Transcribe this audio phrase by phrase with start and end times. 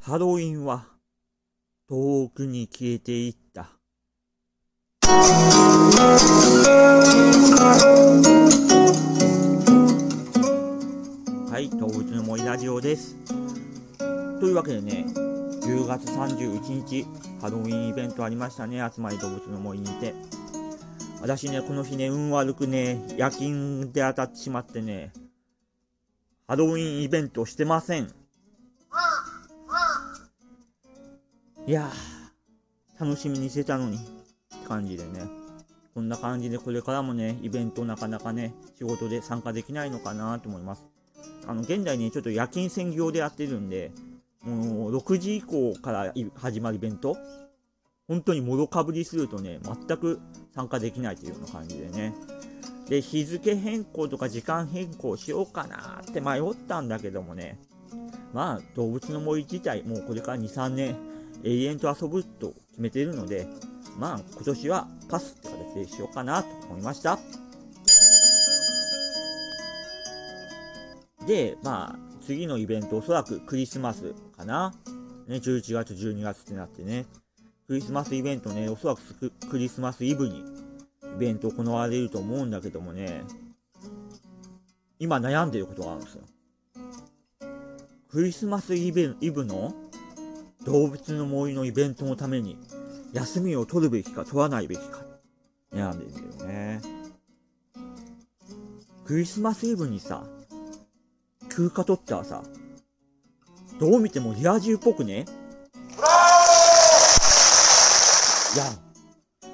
[0.00, 0.86] ハロウィンは
[1.88, 3.68] 遠くに消えていった。
[11.50, 13.16] はい、動物の森ラジオです。
[14.40, 17.04] というわけでね、10月31日、
[17.40, 20.14] ハロウィンイベントありましたね、集まり動物の森にて。
[21.20, 25.12] 私ね、この日ね、運悪くね、夜勤で当たってしまってね、
[26.46, 28.17] ハロウィンイベントしてません。
[31.68, 35.20] いやー、楽しみにしてたのに、って感じでね。
[35.94, 40.86] こんな感じでこれからもね、イベントなかなかね、仕事で参加できないのかなと思います。
[41.46, 43.92] あの、現在ね、ちょっと夜勤専業でやってるんで、
[44.42, 47.18] もう6時以降から始まるイベント、
[48.06, 50.20] 本当にもろかぶりするとね、全く
[50.54, 52.14] 参加できないというような感じでね。
[52.88, 57.58] で、日付変更とか時間変更しようかなって迷ったんだけどもね、
[58.32, 60.96] まあ、動物の森自体、もうこれから2、3年、
[61.44, 63.46] 永遠と遊ぶと決めているので、
[63.98, 67.18] まあ、今年はパスって形でしようかなと思いました。
[71.26, 74.74] で、まあ、次のイベント、おそらくクリスマスかな。
[75.26, 77.06] ね、11月、12月ってなってね。
[77.66, 83.24] クリスマスイベントね、おそらくクリスマスイブにイベント行われると思うんだけどもね、
[84.98, 86.22] 今悩んでることがあるんですよ。
[88.08, 89.74] クリスマスイベイブの
[90.68, 92.58] 動物の森のイベントのために
[93.14, 95.00] 休みを取るべきか取らないべきか。
[95.72, 96.82] 悩んでるんだよね。
[99.06, 100.24] クリスマスイブにさ、
[101.48, 102.42] 休暇取ったらさ、
[103.80, 105.24] どう見てもリア充っぽくね？
[108.54, 108.64] いや、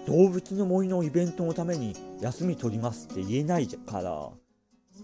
[0.09, 4.31] 動物の森のイベントのために休み取りますって言えないから、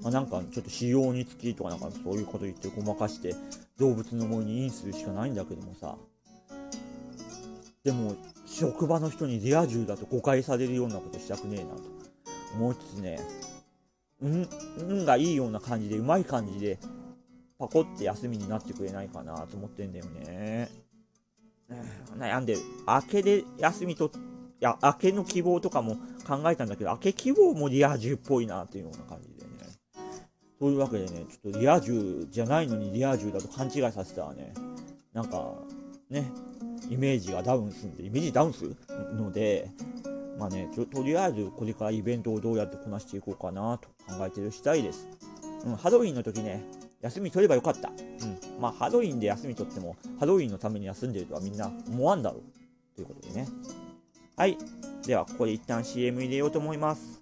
[0.02, 3.34] まあ、なんかちょっと仕様につきとかなんかそういうこと言ってごまかして
[3.78, 5.96] 動物の森にインするしかないんだけどもさ。
[7.82, 8.14] でも、
[8.46, 11.82] 職場の人にリア充だと誤解されるようなことしたくねえなと
[12.54, 13.18] 思いつつね、
[14.20, 16.78] うん、運がいいような感じで、うまい感じで、
[17.58, 20.68] パコって休みになってくれないかなと思ってんだよね。
[22.18, 22.60] 悩んでる。
[22.86, 24.10] 明けで休みと、い
[24.60, 25.96] や、明けの希望とかも
[26.27, 29.30] 考えたんだけど、明け希望もリア充っぽいなっていうような感じ。
[30.60, 34.52] そういうわけでね、ちょっとリア充じゃないのにリア充だと勘違いさせたらね、
[35.14, 35.54] なんか、
[36.10, 36.30] ね、
[36.90, 38.76] イメージがダウンするんで、イメージダウンする
[39.14, 39.70] ので、
[40.38, 45.08] まあね、とりあえずこれからイベントをどうやってこなしていこうかなと考えてる次第です。
[45.64, 46.62] うん、ハロウィンの時ね、
[47.00, 47.88] 休み取ればよかった。
[47.88, 48.60] うん。
[48.60, 52.94] まあ、ハロウィンで休み取っても、ハロウィンのために休んでるとはみんな思わんだろう。
[52.94, 53.48] ということでね。
[54.36, 54.58] はい。
[55.06, 57.20] では、ここで一旦 CM 入れようと思います。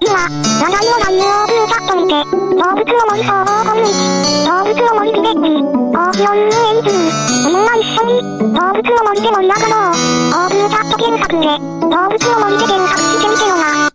[0.00, 0.28] では、
[0.60, 6.52] 話題の内容をフルチャットにて、動物の森総合コミュニティ、動物の森ビレッジ、を気を運営
[6.84, 7.00] する。
[7.46, 8.20] みんな一緒に、
[8.52, 9.96] 動物の森で盛り上がろう。
[9.96, 13.90] オープンチャット検索で、動物の森で検索してみてよな。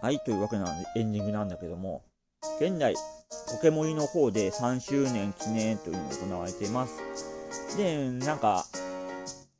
[0.00, 0.18] はい。
[0.20, 2.02] というわけなんで、エンディングなんだけども、
[2.60, 2.94] 現在、
[3.52, 6.98] ポケモリの方で3周年記念というのが行われています。
[7.76, 8.64] で、なんか、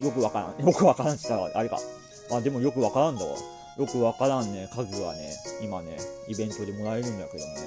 [0.01, 0.67] よくわからん。
[0.67, 1.79] よくわからんって言ったら、あれか。
[2.31, 3.37] まあでもよくわからんだわ。
[3.79, 5.97] よくわからんね、家具がね、今ね、
[6.29, 7.61] イベントでもらえるんだけどもね、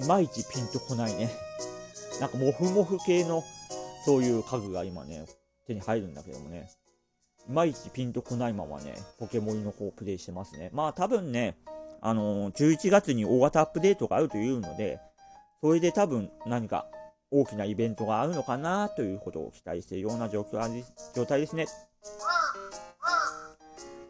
[0.00, 1.30] いまいちピンとこないね。
[2.20, 3.42] なんかモフモフ系の、
[4.04, 5.24] そういう家具が今ね、
[5.66, 6.70] 手に入るんだけどもね、
[7.48, 10.70] いまいちピンとこないままね、ポケモリの方をプレイしてますね。
[10.72, 11.56] まあ多分ね、
[12.00, 15.00] あのー11月に大型アップデートがあるというので、
[15.60, 16.86] それで多分何か
[17.30, 21.66] 大きなイベントがあるのかなということを期待しているような状況状態ですね。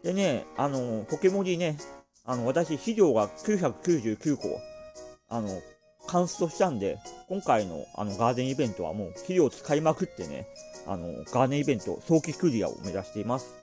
[0.03, 1.77] でね、あのーポケモリね、
[2.25, 4.61] あの、私、肥料が999個、
[5.29, 5.49] あの、
[6.07, 6.97] カンストしたんで、
[7.27, 10.47] 今回のあのガーデンイベントはもう肥料を使いまくってね、
[10.87, 13.53] あの、ガーデンイベント、早期クリアを目指しています。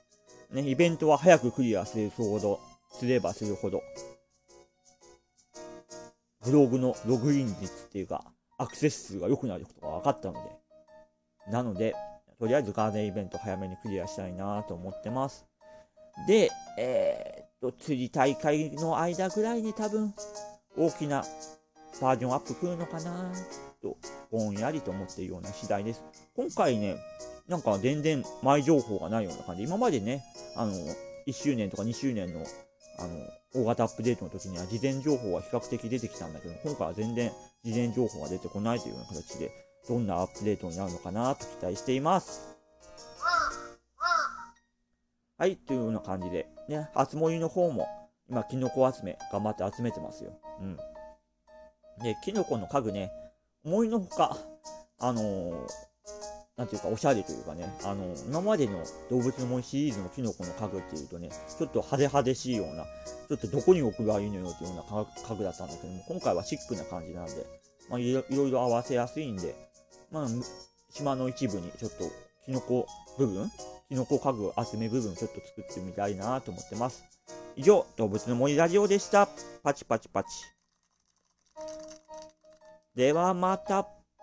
[0.51, 2.59] ね、イベントは早くクリアするほど、
[2.91, 3.81] すればするほど、
[6.47, 8.23] ブログのログイン率っていうか、
[8.57, 11.93] アクセス数が良くなることが分かったので、なので、
[12.39, 15.45] とりあえずガーデンイベント早めにクリアしたいなと思ってます。
[16.25, 20.13] で、えー、っと、次大会の間ぐらいに多分、
[20.77, 21.25] 大きな
[22.01, 23.33] バージョンアップ来るのかな
[23.81, 23.97] と、
[24.31, 26.03] ぼんやりと思っているような次第です。
[26.35, 26.95] 今回ね、
[27.47, 29.63] なんか全然前情報がないような感じ。
[29.63, 30.23] 今までね、
[30.55, 30.73] あの、
[31.27, 32.45] 1周年とか2周年の、
[32.99, 37.31] あの、大型アップデートの時には事前情報は比較的出てきたんだけど、今回は全然
[37.63, 39.51] 事前情報が出てこないというような形で、
[39.87, 42.57] どんなアップデートになるのかなと期待しています。
[45.37, 47.87] はい、というような感じで、ね、熱盛の方も、
[48.29, 50.31] 今、キノコ集め、頑張って集めてますよ。
[50.59, 50.77] うん。
[52.03, 53.11] で、キノコの家具ね、
[53.63, 54.35] 思いのほか、
[54.99, 55.67] あのー、
[56.57, 67.45] なんていうか、おしゃれというかね、あの今までの動物の森シリーズのキノコの家具っていうとね、ちょっと派手派手しいような、ちょっとどこに置くがいいのよっていうような家具だったんだけども、今回はシックな感じなんで、
[67.89, 69.55] まあ、いろいろいろ合わせやすいんで、
[70.11, 70.27] まあ、
[70.89, 72.05] 島の一部にちょっと
[72.45, 72.87] キノコ
[73.19, 73.51] 部分、
[73.87, 77.03] キノコ家具集め部分ちょっと作ってみたいなと思ってます。
[77.55, 79.27] 以上、動物の森ラジオでした。
[79.61, 80.29] パチパチパチ。
[82.95, 83.96] ではまた。